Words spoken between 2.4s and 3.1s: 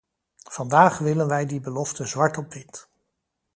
wit.